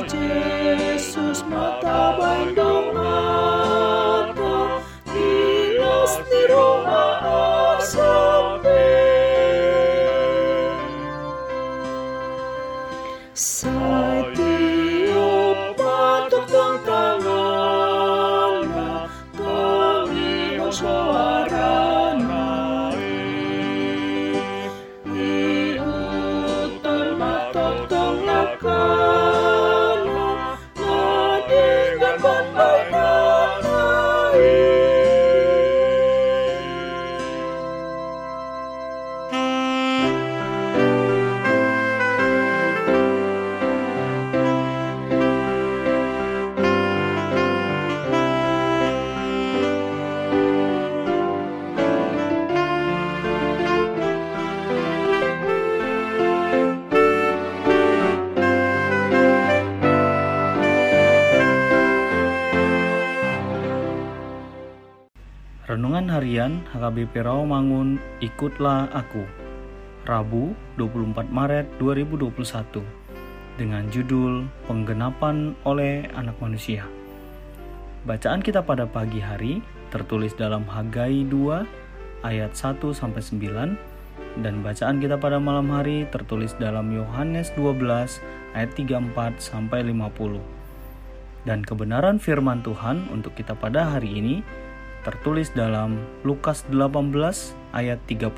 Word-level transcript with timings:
Yesus 0.00 1.44
mata 1.44 2.16
baik 2.16 2.61
Renungan 66.02 66.18
Harian 66.18 66.52
HKBP 66.74 67.14
Rawamangun 67.22 67.94
Ikutlah 68.18 68.90
Aku. 68.90 69.22
Rabu 70.02 70.50
24 70.74 71.30
Maret 71.30 71.78
2021 71.78 72.82
dengan 73.54 73.86
judul 73.86 74.50
Penggenapan 74.66 75.54
oleh 75.62 76.10
Anak 76.18 76.34
Manusia. 76.42 76.90
Bacaan 78.02 78.42
kita 78.42 78.66
pada 78.66 78.82
pagi 78.82 79.22
hari 79.22 79.62
tertulis 79.94 80.34
dalam 80.34 80.66
Hagai 80.66 81.22
2 81.30 82.26
ayat 82.26 82.50
1 82.50 82.82
sampai 82.90 83.22
9 83.22 84.42
dan 84.42 84.58
bacaan 84.58 84.98
kita 84.98 85.14
pada 85.22 85.38
malam 85.38 85.70
hari 85.70 86.10
tertulis 86.10 86.50
dalam 86.58 86.90
Yohanes 86.90 87.54
12 87.54 87.78
ayat 88.58 88.74
34 88.74 89.38
sampai 89.38 89.86
50. 89.86 90.42
Dan 91.46 91.62
kebenaran 91.62 92.18
firman 92.18 92.58
Tuhan 92.66 93.06
untuk 93.14 93.38
kita 93.38 93.54
pada 93.54 93.86
hari 93.94 94.18
ini 94.18 94.42
tertulis 95.02 95.50
dalam 95.50 95.98
Lukas 96.22 96.62
18 96.70 97.10
ayat 97.74 97.98
31 98.06 98.30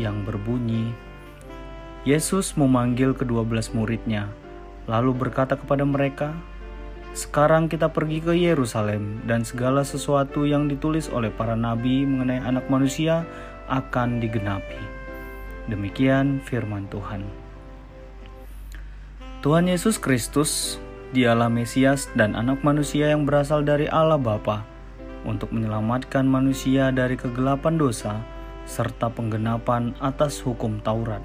yang 0.00 0.24
berbunyi 0.24 0.96
Yesus 2.08 2.56
memanggil 2.56 3.12
kedua 3.12 3.44
belas 3.44 3.76
muridnya 3.76 4.32
lalu 4.88 5.12
berkata 5.12 5.60
kepada 5.60 5.84
mereka 5.84 6.32
sekarang 7.12 7.68
kita 7.68 7.92
pergi 7.92 8.24
ke 8.24 8.32
Yerusalem 8.32 9.24
dan 9.28 9.44
segala 9.44 9.84
sesuatu 9.84 10.48
yang 10.48 10.68
ditulis 10.68 11.08
oleh 11.12 11.32
para 11.32 11.56
nabi 11.56 12.04
mengenai 12.04 12.44
anak 12.44 12.68
manusia 12.68 13.24
akan 13.72 14.20
digenapi. 14.20 14.76
Demikian 15.64 16.44
firman 16.44 16.84
Tuhan. 16.92 17.24
Tuhan 19.40 19.64
Yesus 19.64 19.96
Kristus, 19.96 20.76
Dialah 21.16 21.48
Mesias 21.48 22.12
dan 22.12 22.36
anak 22.36 22.60
manusia 22.60 23.08
yang 23.08 23.24
berasal 23.24 23.64
dari 23.64 23.88
Allah 23.88 24.20
Bapa 24.20 24.75
untuk 25.26 25.50
menyelamatkan 25.50 26.24
manusia 26.24 26.94
dari 26.94 27.18
kegelapan 27.18 27.74
dosa 27.76 28.22
serta 28.64 29.10
penggenapan 29.10 29.92
atas 29.98 30.38
hukum 30.40 30.78
Taurat. 30.80 31.20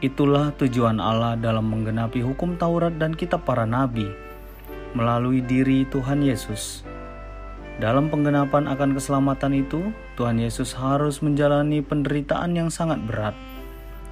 Itulah 0.00 0.56
tujuan 0.56 0.96
Allah 0.96 1.36
dalam 1.36 1.68
menggenapi 1.68 2.24
hukum 2.24 2.56
Taurat 2.56 2.96
dan 2.96 3.12
kitab 3.12 3.44
para 3.44 3.68
nabi 3.68 4.08
melalui 4.96 5.44
diri 5.44 5.84
Tuhan 5.86 6.24
Yesus. 6.24 6.82
Dalam 7.80 8.12
penggenapan 8.12 8.68
akan 8.68 8.92
keselamatan 8.92 9.56
itu, 9.56 9.92
Tuhan 10.16 10.36
Yesus 10.36 10.76
harus 10.76 11.24
menjalani 11.24 11.80
penderitaan 11.80 12.52
yang 12.52 12.68
sangat 12.68 13.00
berat. 13.08 13.32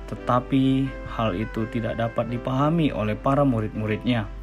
Tetapi 0.09 0.89
hal 1.13 1.37
itu 1.37 1.69
tidak 1.69 2.01
dapat 2.01 2.33
dipahami 2.33 2.89
oleh 2.93 3.13
para 3.13 3.45
murid-muridnya 3.45 4.38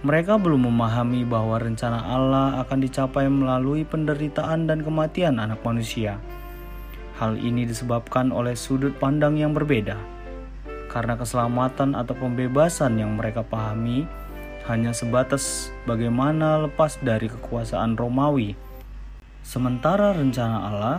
mereka 0.00 0.40
belum 0.40 0.64
memahami 0.72 1.28
bahwa 1.28 1.60
rencana 1.60 2.00
Allah 2.00 2.64
akan 2.64 2.78
dicapai 2.80 3.28
melalui 3.28 3.84
penderitaan 3.84 4.64
dan 4.64 4.80
kematian 4.80 5.36
anak 5.36 5.60
manusia. 5.60 6.16
Hal 7.20 7.36
ini 7.36 7.68
disebabkan 7.68 8.32
oleh 8.32 8.56
sudut 8.56 8.96
pandang 8.96 9.36
yang 9.36 9.52
berbeda. 9.52 10.00
Karena 10.88 11.20
keselamatan 11.20 11.92
atau 11.92 12.16
pembebasan 12.16 12.96
yang 12.96 13.20
mereka 13.20 13.44
pahami 13.44 14.08
hanya 14.72 14.96
sebatas 14.96 15.68
bagaimana 15.84 16.64
lepas 16.64 16.96
dari 17.04 17.28
kekuasaan 17.28 18.00
Romawi. 18.00 18.56
Sementara 19.44 20.16
rencana 20.16 20.56
Allah 20.64 20.98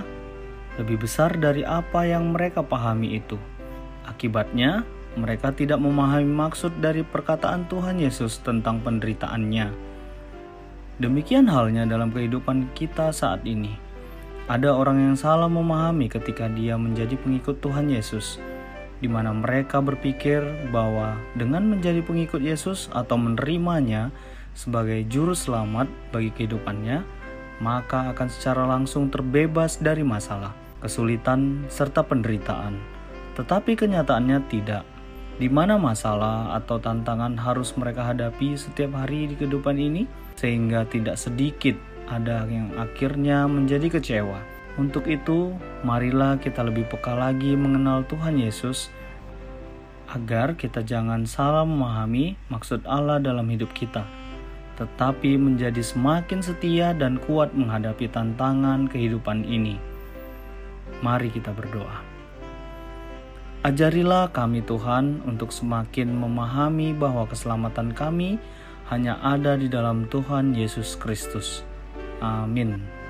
lebih 0.78 1.02
besar 1.02 1.42
dari 1.42 1.66
apa 1.66 2.06
yang 2.06 2.38
mereka 2.38 2.62
pahami 2.62 3.18
itu. 3.18 3.42
Akibatnya, 4.06 4.86
mereka 5.20 5.52
tidak 5.52 5.84
memahami 5.84 6.28
maksud 6.28 6.80
dari 6.80 7.04
perkataan 7.04 7.68
Tuhan 7.68 8.00
Yesus 8.00 8.40
tentang 8.40 8.80
penderitaannya. 8.80 9.92
Demikian 11.02 11.50
halnya 11.50 11.84
dalam 11.84 12.14
kehidupan 12.14 12.72
kita 12.78 13.12
saat 13.12 13.44
ini. 13.44 13.76
Ada 14.48 14.72
orang 14.72 15.02
yang 15.12 15.16
salah 15.18 15.50
memahami 15.50 16.08
ketika 16.08 16.48
dia 16.52 16.78
menjadi 16.78 17.18
pengikut 17.20 17.60
Tuhan 17.60 17.90
Yesus, 17.90 18.38
di 19.02 19.10
mana 19.10 19.34
mereka 19.34 19.82
berpikir 19.82 20.46
bahwa 20.70 21.18
dengan 21.34 21.66
menjadi 21.68 22.06
pengikut 22.06 22.40
Yesus 22.40 22.88
atau 22.94 23.18
menerimanya 23.18 24.14
sebagai 24.54 25.02
juru 25.10 25.34
selamat 25.34 25.90
bagi 26.14 26.30
kehidupannya, 26.36 27.02
maka 27.64 28.12
akan 28.14 28.28
secara 28.30 28.64
langsung 28.68 29.10
terbebas 29.10 29.82
dari 29.82 30.06
masalah, 30.06 30.54
kesulitan, 30.84 31.66
serta 31.68 32.06
penderitaan. 32.06 32.78
Tetapi 33.40 33.74
kenyataannya 33.74 34.44
tidak 34.52 34.84
di 35.38 35.48
mana 35.48 35.80
masalah 35.80 36.58
atau 36.60 36.82
tantangan 36.82 37.38
harus 37.40 37.72
mereka 37.80 38.10
hadapi 38.12 38.58
setiap 38.58 38.98
hari 38.98 39.32
di 39.32 39.36
kehidupan 39.40 39.78
ini, 39.80 40.10
sehingga 40.36 40.84
tidak 40.90 41.16
sedikit 41.16 41.78
ada 42.12 42.44
yang 42.50 42.74
akhirnya 42.76 43.48
menjadi 43.48 43.88
kecewa. 43.88 44.40
Untuk 44.80 45.08
itu, 45.08 45.56
marilah 45.84 46.40
kita 46.40 46.64
lebih 46.64 46.88
peka 46.88 47.16
lagi 47.16 47.56
mengenal 47.56 48.08
Tuhan 48.08 48.40
Yesus, 48.40 48.92
agar 50.12 50.60
kita 50.60 50.84
jangan 50.84 51.24
salah 51.24 51.64
memahami 51.64 52.36
maksud 52.52 52.84
Allah 52.84 53.20
dalam 53.24 53.48
hidup 53.48 53.72
kita, 53.72 54.04
tetapi 54.76 55.40
menjadi 55.40 55.80
semakin 55.80 56.44
setia 56.44 56.92
dan 56.92 57.16
kuat 57.24 57.56
menghadapi 57.56 58.12
tantangan 58.12 58.92
kehidupan 58.92 59.48
ini. 59.48 59.80
Mari 61.00 61.32
kita 61.32 61.56
berdoa. 61.56 62.11
Ajarilah 63.62 64.34
kami 64.34 64.66
Tuhan 64.66 65.22
untuk 65.22 65.54
semakin 65.54 66.10
memahami 66.10 66.98
bahwa 66.98 67.30
keselamatan 67.30 67.94
kami 67.94 68.42
hanya 68.90 69.22
ada 69.22 69.54
di 69.54 69.70
dalam 69.70 70.10
Tuhan 70.10 70.58
Yesus 70.58 70.98
Kristus. 70.98 71.62
Amin. 72.26 73.01